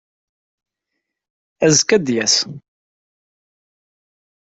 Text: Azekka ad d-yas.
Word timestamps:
Azekka 1.65 1.91
ad 1.95 2.03
d-yas. 2.05 2.35